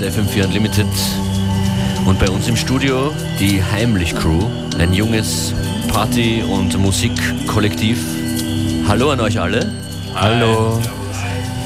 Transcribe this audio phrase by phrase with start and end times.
[0.00, 0.86] Ist FM4 Unlimited.
[2.06, 4.44] Und bei uns im Studio die Heimlich Crew,
[4.78, 5.52] ein junges
[5.88, 7.98] Party- und Musikkollektiv.
[8.86, 9.72] Hallo an euch alle.
[10.14, 10.80] Hallo.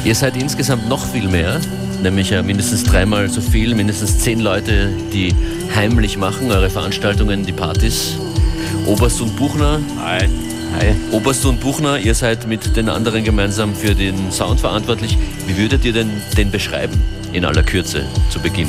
[0.06, 1.60] Ihr seid insgesamt noch viel mehr,
[2.02, 5.34] nämlich mindestens dreimal so viel, mindestens zehn Leute, die
[5.76, 8.16] heimlich machen, eure Veranstaltungen, die Partys.
[8.86, 9.78] Oberst und Buchner.
[10.02, 10.26] Hi.
[10.78, 10.94] Hi.
[11.10, 15.18] Oberst und Buchner, ihr seid mit den anderen gemeinsam für den Sound verantwortlich.
[15.46, 16.98] Wie würdet ihr denn den beschreiben
[17.32, 18.68] in aller Kürze zu Beginn?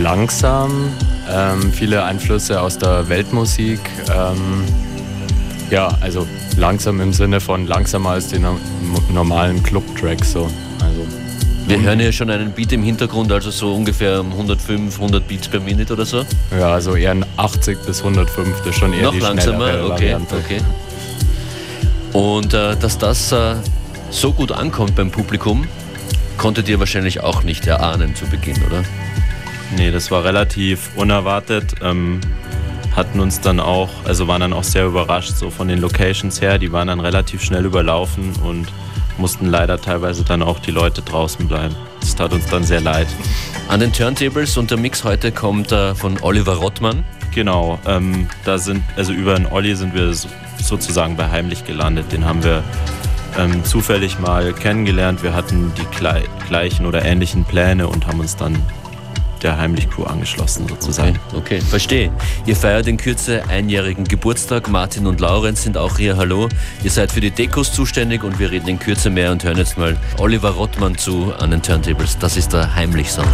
[0.00, 0.88] Langsam,
[1.30, 3.80] ähm, viele Einflüsse aus der Weltmusik.
[4.14, 4.64] Ähm,
[5.70, 8.58] ja, also langsam im Sinne von langsamer als die no
[9.12, 10.32] normalen Club-Tracks.
[10.32, 10.44] So.
[10.80, 11.06] Also,
[11.66, 15.60] wir hören hier schon einen Beat im Hintergrund, also so ungefähr 105, 100 Beats per
[15.60, 16.24] Minute oder so?
[16.58, 20.60] Ja, also eher 80 bis 105, das ist schon eher Noch die langsamer, okay, okay.
[22.12, 23.54] Und äh, dass das äh,
[24.10, 25.66] so gut ankommt beim Publikum,
[26.42, 28.82] konntet ihr wahrscheinlich auch nicht erahnen zu Beginn, oder?
[29.76, 31.76] Nee, das war relativ unerwartet.
[31.80, 32.20] Ähm,
[32.96, 36.58] hatten uns dann auch, also waren dann auch sehr überrascht so von den Locations her.
[36.58, 38.66] Die waren dann relativ schnell überlaufen und
[39.18, 41.76] mussten leider teilweise dann auch die Leute draußen bleiben.
[42.00, 43.06] Das tat uns dann sehr leid.
[43.68, 47.04] An den Turntables und der Mix heute kommt äh, von Oliver Rottmann.
[47.32, 50.26] Genau, ähm, da sind, also über den Olli sind wir so,
[50.60, 52.10] sozusagen bei Heimlich gelandet.
[52.10, 52.64] Den haben wir
[53.38, 55.22] ähm, zufällig mal kennengelernt.
[55.22, 58.56] Wir hatten die klei gleichen oder ähnlichen Pläne und haben uns dann
[59.42, 61.18] der Heimlich-Crew angeschlossen sozusagen.
[61.28, 62.12] Okay, okay, verstehe.
[62.46, 64.68] Ihr feiert in Kürze einjährigen Geburtstag.
[64.68, 66.16] Martin und Laurenz sind auch hier.
[66.16, 66.48] Hallo.
[66.82, 69.78] Ihr seid für die Dekos zuständig und wir reden in Kürze mehr und hören jetzt
[69.78, 72.18] mal Oliver Rottmann zu an den Turntables.
[72.18, 73.28] Das ist der Heimlich-Sound.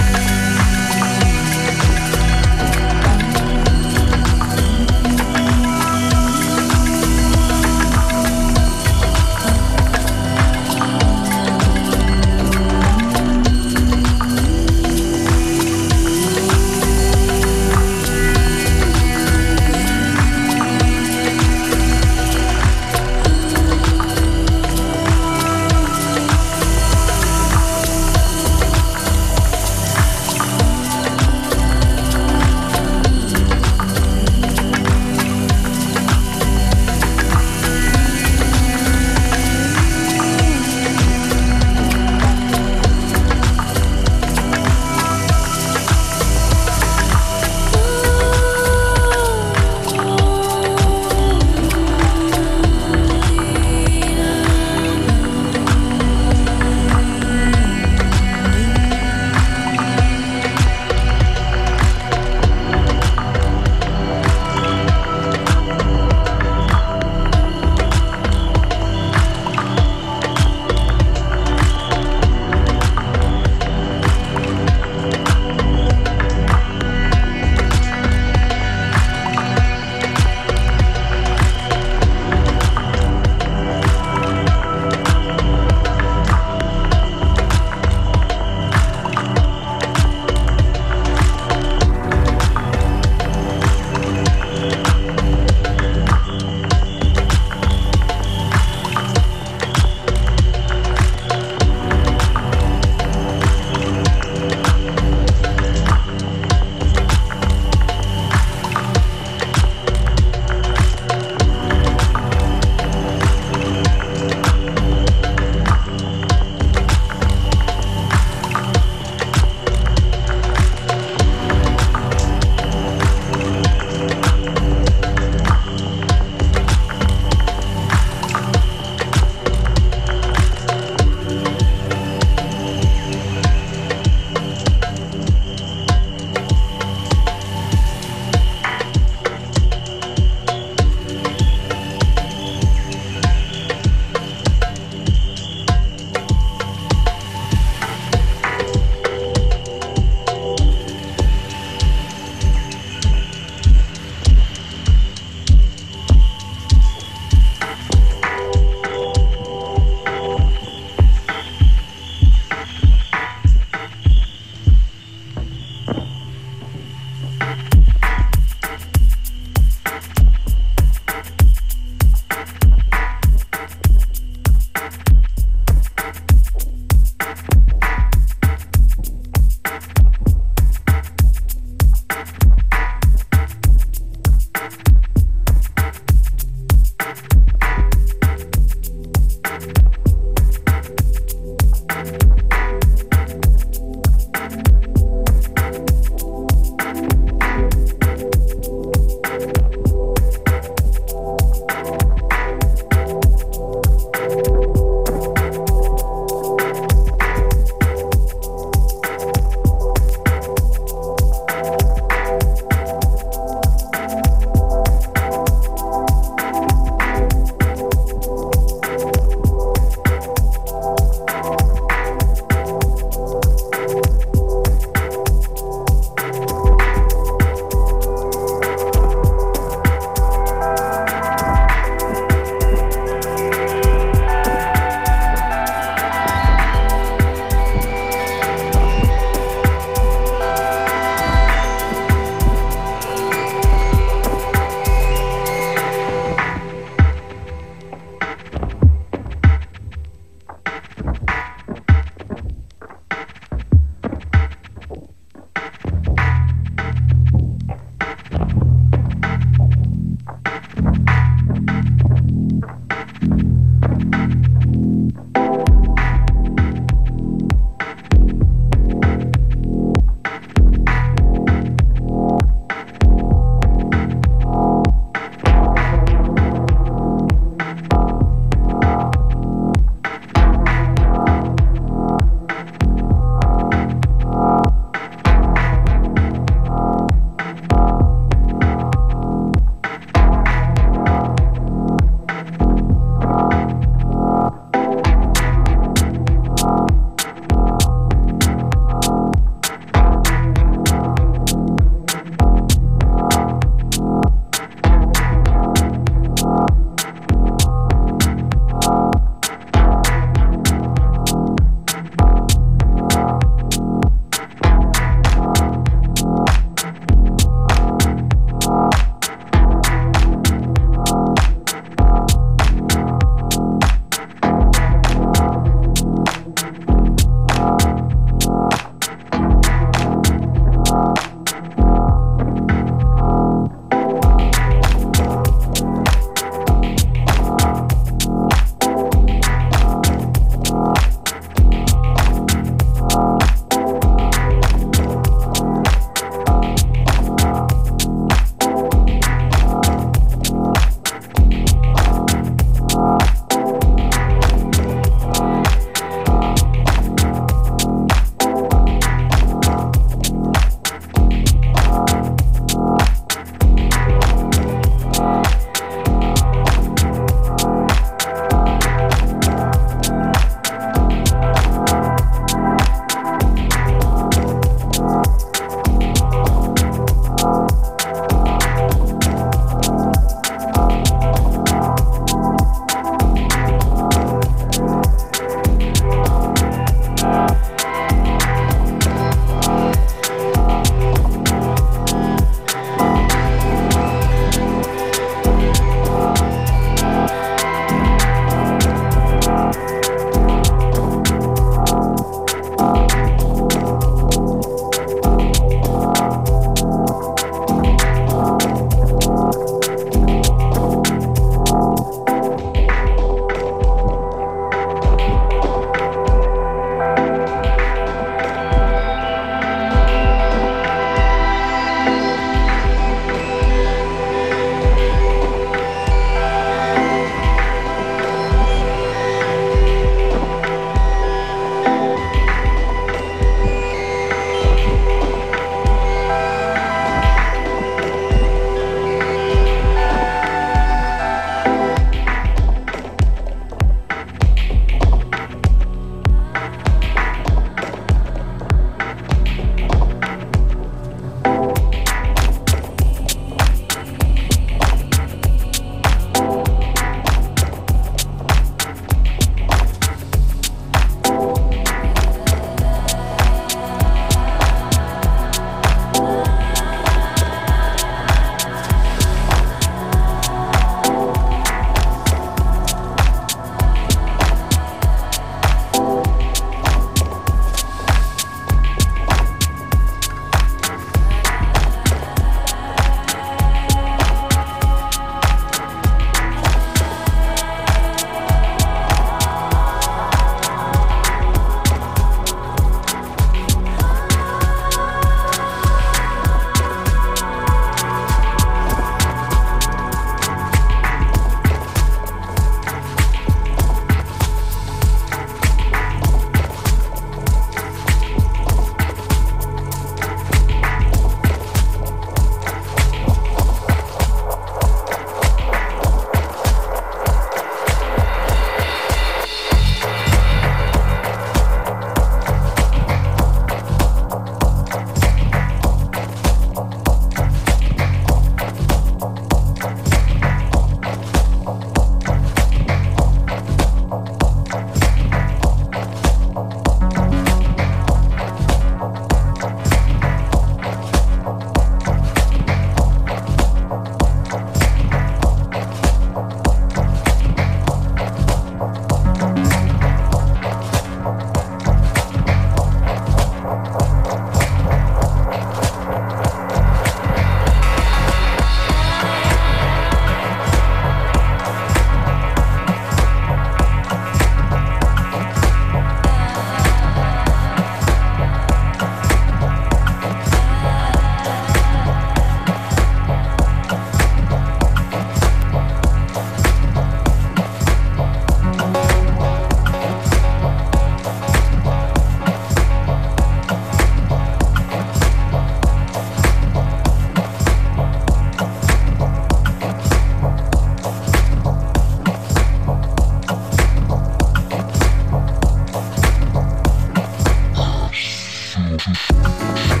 [599.01, 600.00] フフフフ。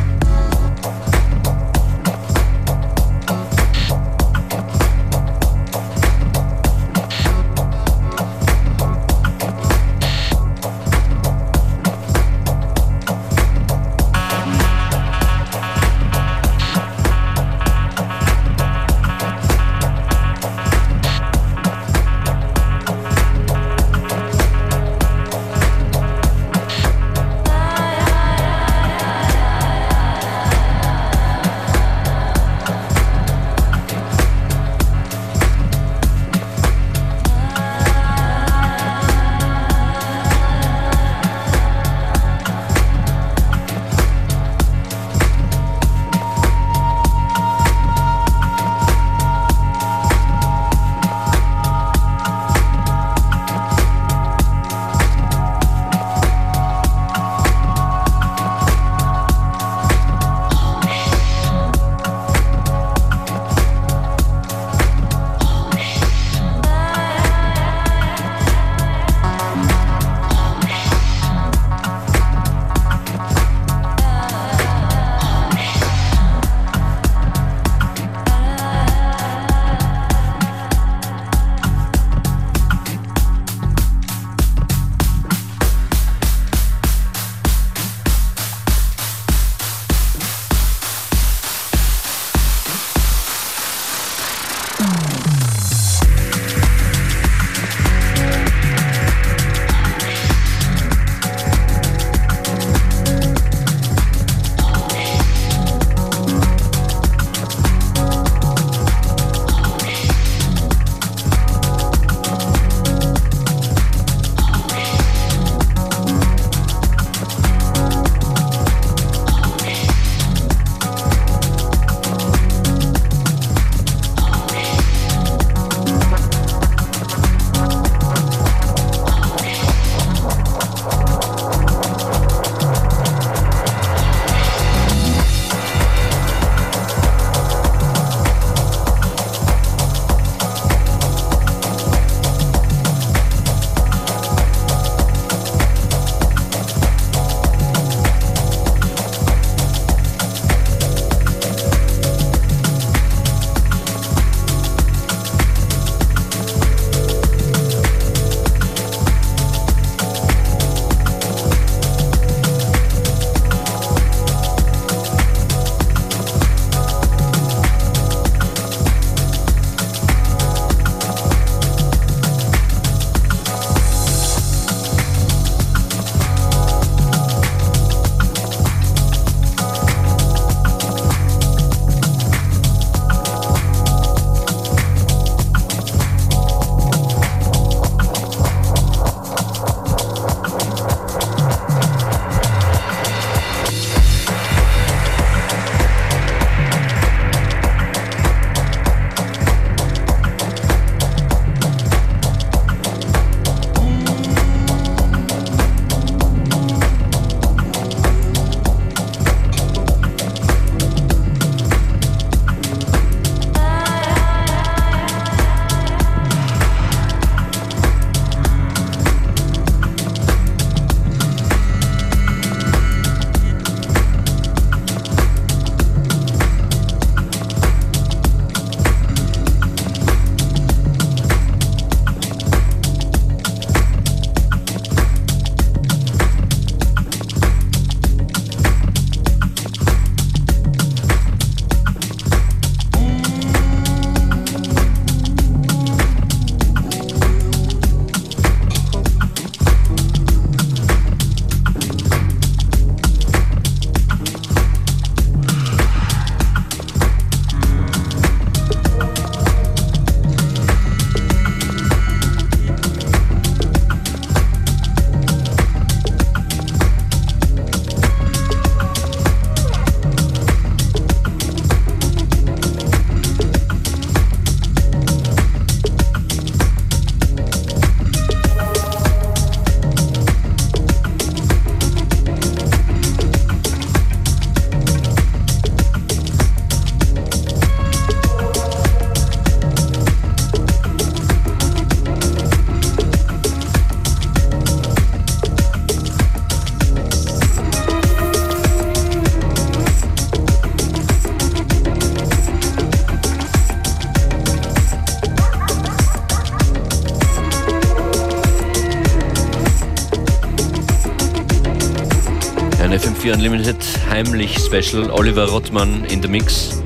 [313.21, 313.77] FM4 Unlimited
[314.09, 315.11] heimlich Special.
[315.11, 316.81] Oliver Rottmann in the Mix.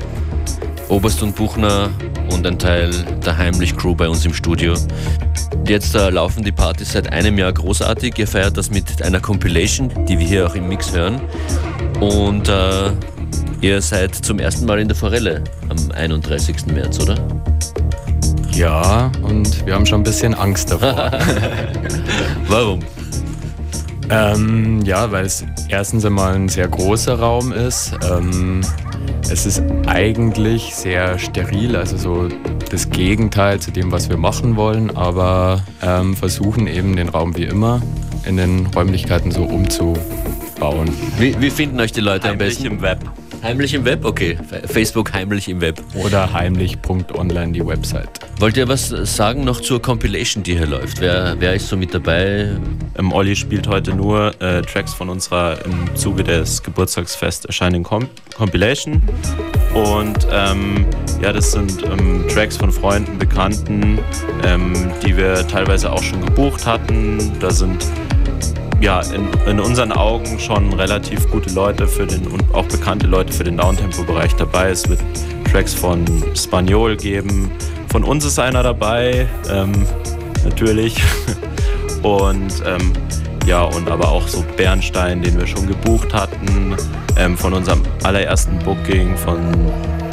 [0.88, 1.88] Oberst und Buchner
[2.30, 2.90] und ein Teil
[3.24, 4.74] der Heimlich Crew bei uns im Studio.
[5.66, 8.18] Jetzt äh, laufen die Partys seit einem Jahr großartig.
[8.18, 11.20] Ihr feiert das mit einer Compilation, die wir hier auch im Mix hören.
[12.00, 12.90] Und äh,
[13.62, 16.66] ihr seid zum ersten Mal in der Forelle am 31.
[16.66, 17.16] März, oder?
[18.52, 21.12] Ja, und wir haben schon ein bisschen Angst davor.
[22.48, 22.80] Warum?
[24.10, 27.92] Ähm, ja, weil es erstens einmal ein sehr großer Raum ist.
[28.10, 28.60] Ähm,
[29.30, 32.28] es ist eigentlich sehr steril, also so
[32.70, 37.44] das Gegenteil zu dem, was wir machen wollen, aber ähm, versuchen eben den Raum wie
[37.44, 37.82] immer
[38.24, 40.90] in den Räumlichkeiten so umzubauen.
[41.18, 42.66] Wie, wie finden euch die Leute am besten?
[42.66, 43.00] im Web.
[43.46, 44.04] Heimlich im Web?
[44.04, 44.36] Okay.
[44.64, 45.80] Facebook heimlich im Web.
[45.94, 48.18] Oder heimlich.online die Website.
[48.40, 51.00] Wollt ihr was sagen noch zur Compilation, die hier läuft?
[51.00, 52.50] Wer, wer ist so mit dabei?
[52.98, 58.08] Ähm, Olli spielt heute nur äh, Tracks von unserer im Zuge des Geburtstagsfest erscheinenden Com
[58.36, 59.00] Compilation.
[59.74, 60.84] Und ähm,
[61.22, 64.00] ja, das sind ähm, Tracks von Freunden, Bekannten,
[64.42, 67.38] ähm, die wir teilweise auch schon gebucht hatten.
[67.38, 67.86] Da sind
[68.80, 73.32] ja, in, in, unseren Augen schon relativ gute Leute für den und auch bekannte Leute
[73.32, 74.70] für den Downtempo-Bereich dabei.
[74.70, 75.00] Es wird
[75.50, 77.50] Tracks von Spaniol geben.
[77.90, 79.72] Von uns ist einer dabei, ähm,
[80.44, 80.96] natürlich.
[82.02, 82.92] Und ähm,
[83.46, 86.76] ja, und aber auch so Bernstein, den wir schon gebucht hatten,
[87.16, 89.38] ähm, von unserem allerersten Booking, von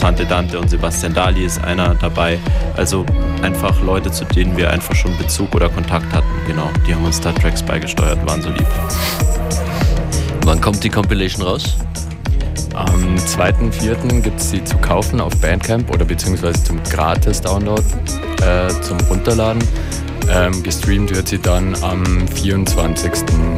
[0.03, 2.37] Tante Dante und Sebastian Dali ist einer dabei.
[2.75, 3.05] Also
[3.41, 6.27] einfach Leute, zu denen wir einfach schon Bezug oder Kontakt hatten.
[6.45, 8.67] Genau, die haben uns da Tracks beigesteuert, waren so lieb.
[10.43, 11.77] Wann kommt die Compilation raus?
[12.73, 14.19] Am 2.4.
[14.19, 17.81] gibt es sie zu kaufen auf Bandcamp oder beziehungsweise zum Gratis-Download
[18.41, 19.63] äh, zum Runterladen.
[20.29, 23.09] Ähm, gestreamt wird sie dann am 24.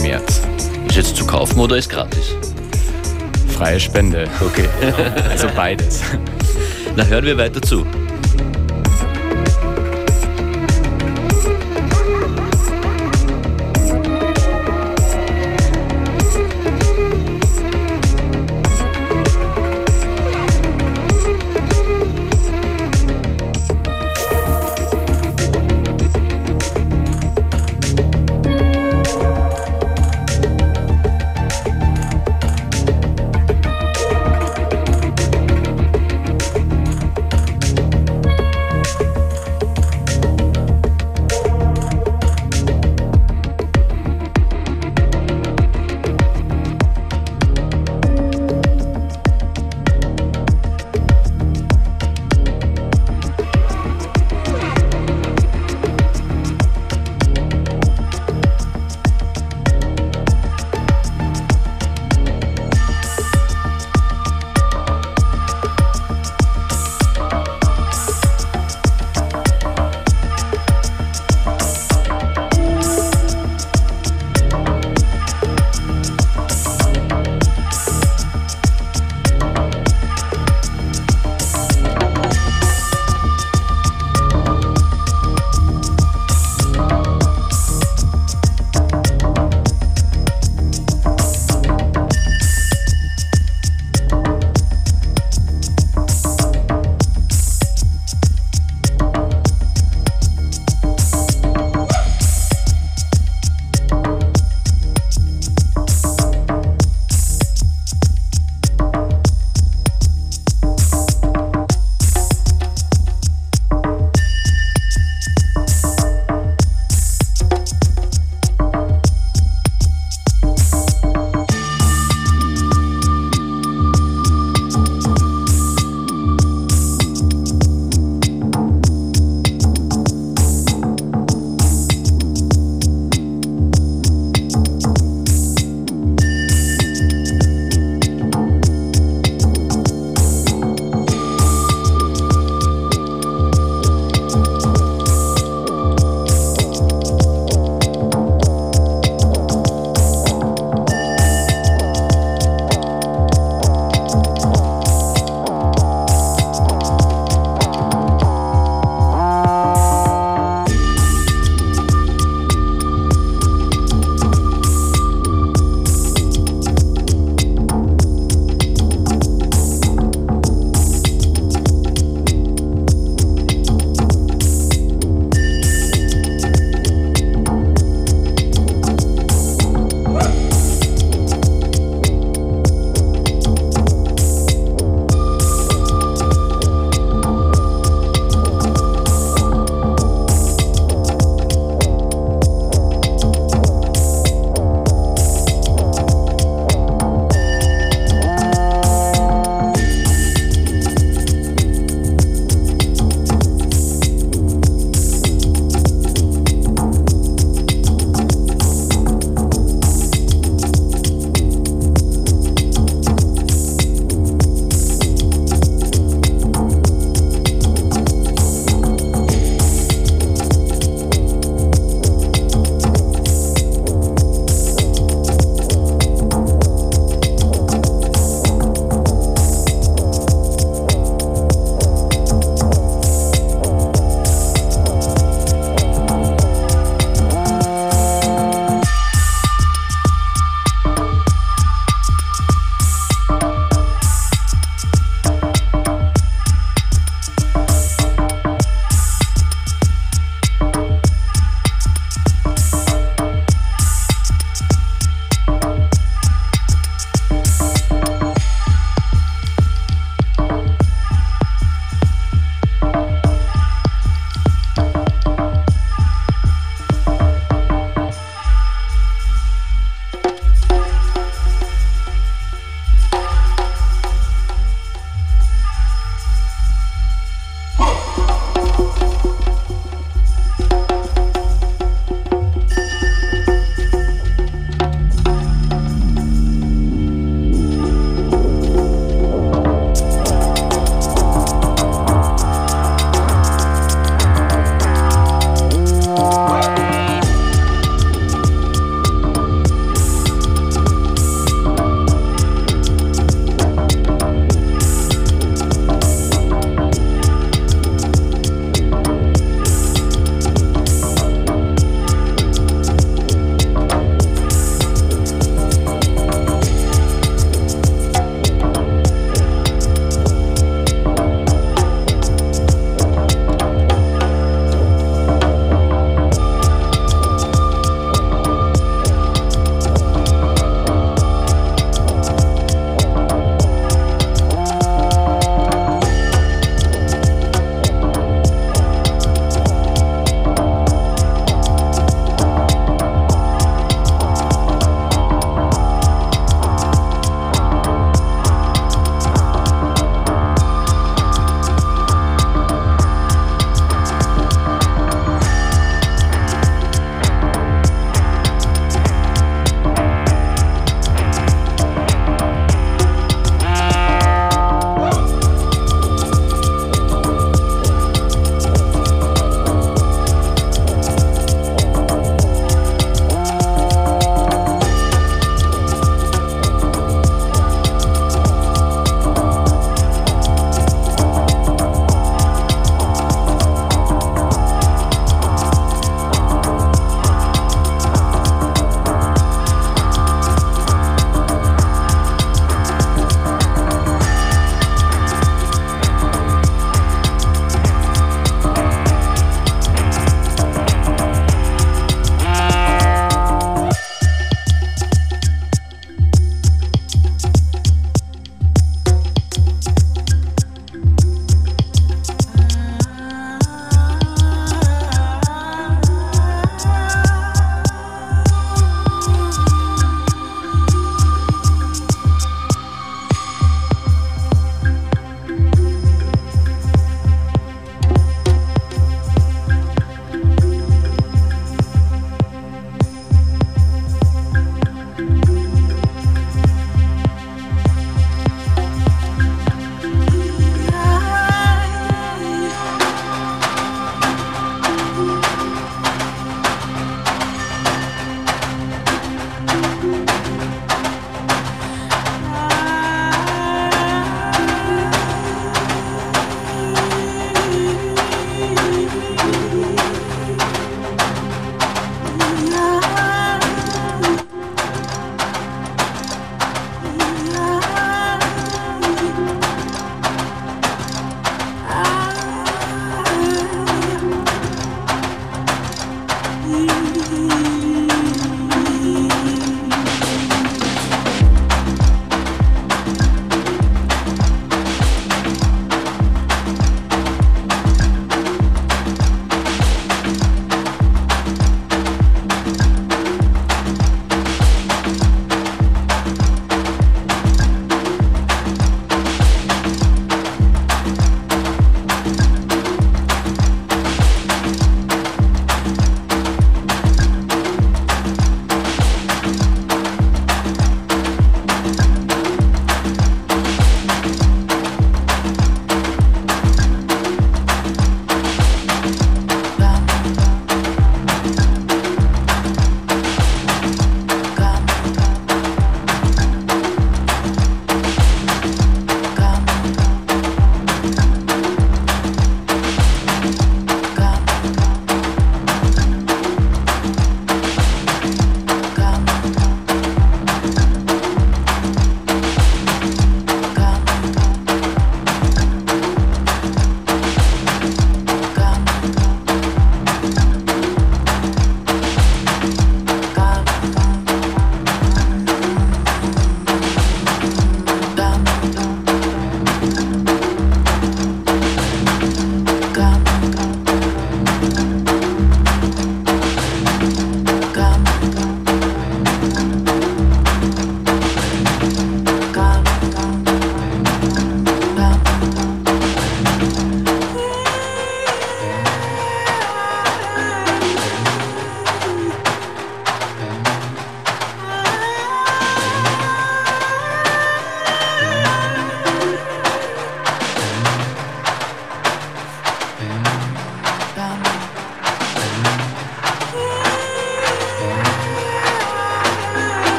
[0.00, 0.42] März.
[0.88, 2.34] Ist jetzt zu kaufen oder ist gratis?
[3.62, 4.24] Freie Spende.
[4.40, 4.68] Okay.
[5.30, 6.02] also beides.
[6.96, 7.86] Na, hören wir weiter zu.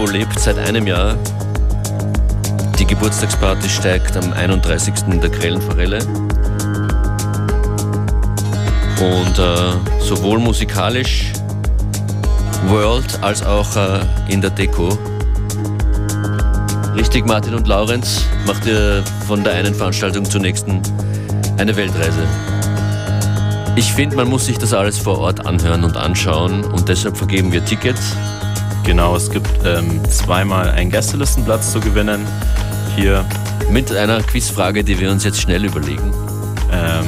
[0.00, 1.14] Downtempo lebt seit einem Jahr.
[2.78, 4.94] Die Geburtstagsparty steigt am 31.
[5.10, 5.98] in der Grellen Forelle.
[8.98, 11.32] Und äh, sowohl musikalisch,
[12.68, 14.96] World, als auch äh, in der Deko.
[16.94, 20.80] Richtig, Martin und Laurenz, macht ihr von der einen Veranstaltung zur nächsten
[21.58, 22.26] eine Weltreise.
[23.76, 27.52] Ich finde, man muss sich das alles vor Ort anhören und anschauen und deshalb vergeben
[27.52, 28.16] wir Tickets.
[28.90, 32.26] Genau, es gibt ähm, zweimal einen Gästelistenplatz zu gewinnen.
[32.96, 33.24] Hier.
[33.70, 36.12] Mit einer Quizfrage, die wir uns jetzt schnell überlegen.
[36.72, 37.06] Ähm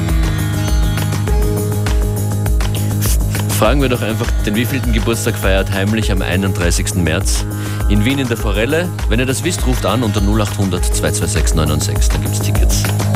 [3.59, 6.95] Fragen wir doch einfach, den wievielten Geburtstag feiert heimlich am 31.
[6.95, 7.45] März
[7.89, 8.89] in Wien in der Forelle.
[9.09, 13.12] Wenn ihr das wisst, ruft an unter 0800 226 996, dann gibt es Tickets.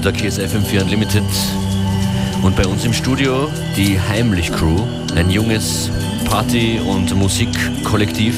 [0.00, 1.22] Nachmittag, hier ist FM4 Unlimited.
[2.42, 4.78] Und bei uns im Studio die Heimlich Crew,
[5.14, 5.90] ein junges
[6.24, 8.34] Party- und Musikkollektiv.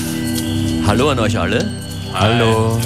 [0.88, 1.70] Hallo an euch alle.
[2.14, 2.80] Hallo.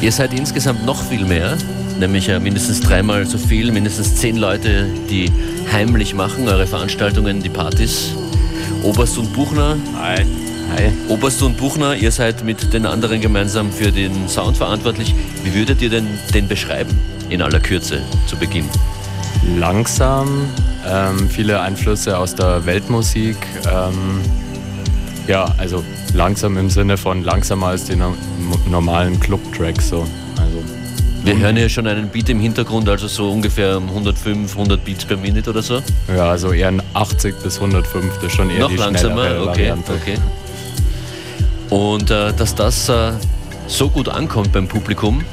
[0.00, 1.56] Ihr seid insgesamt noch viel mehr,
[2.00, 5.30] nämlich äh, mindestens dreimal so viel, mindestens zehn Leute, die
[5.72, 8.12] heimlich machen, eure Veranstaltungen, die Partys.
[8.82, 9.76] Oberst und Buchner.
[10.02, 10.26] Hi.
[10.76, 10.92] Hi.
[11.06, 15.14] Oberst und Buchner, ihr seid mit den anderen gemeinsam für den Sound verantwortlich.
[15.44, 18.68] Wie würdet ihr denn den beschreiben in aller Kürze zu Beginn?
[19.58, 20.48] Langsam,
[20.88, 23.36] ähm, viele Einflüsse aus der Weltmusik.
[23.66, 24.20] Ähm,
[25.26, 25.82] ja, also
[26.14, 28.14] langsam im Sinne von langsamer als die no
[28.70, 29.88] normalen Club-Tracks.
[29.88, 30.06] So.
[30.36, 30.62] Also,
[31.24, 35.16] Wir hören hier schon einen Beat im Hintergrund, also so ungefähr 105, 100 Beats per
[35.16, 35.80] Minute oder so.
[36.14, 40.18] ja, also eher 80 bis 105, das ist schon eher Noch die langsamer, okay, okay.
[41.70, 43.12] Und äh, dass das äh,
[43.66, 45.24] so gut ankommt beim Publikum,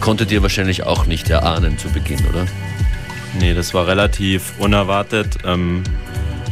[0.00, 2.46] konntet ihr wahrscheinlich auch nicht erahnen zu Beginn, oder?
[3.38, 5.38] Nee, das war relativ unerwartet.
[5.44, 5.84] Ähm,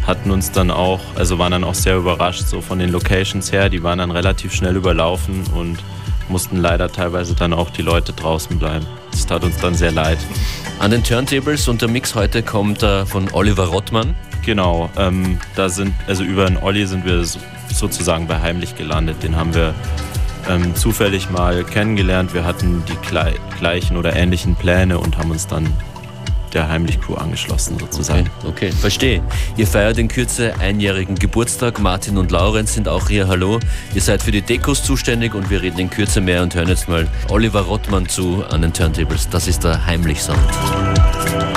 [0.07, 3.69] hatten uns dann auch, also waren dann auch sehr überrascht, so von den Locations her.
[3.69, 5.79] Die waren dann relativ schnell überlaufen und
[6.29, 8.87] mussten leider teilweise dann auch die Leute draußen bleiben.
[9.11, 10.19] Das tat uns dann sehr leid.
[10.79, 14.15] An den Turntables und der Mix heute kommt äh, von Oliver Rottmann.
[14.45, 17.39] Genau, ähm, da sind, also über den Olli sind wir so,
[17.73, 19.23] sozusagen bei Heimlich gelandet.
[19.23, 19.75] Den haben wir
[20.49, 22.35] ähm, zufällig mal kennengelernt.
[22.35, 25.73] Wir hatten die klei gleichen oder ähnlichen Pläne und haben uns dann
[26.53, 28.31] der Heimlich-Crew angeschlossen sozusagen.
[28.43, 29.23] Okay, okay, verstehe.
[29.57, 31.79] Ihr feiert in Kürze einjährigen Geburtstag.
[31.79, 33.29] Martin und Laurenz sind auch hier.
[33.29, 33.61] Hallo.
[33.95, 36.89] Ihr seid für die Dekos zuständig und wir reden in Kürze mehr und hören jetzt
[36.89, 39.29] mal Oliver Rottmann zu an den Turntables.
[39.29, 41.48] Das ist der Heimlich-Sound.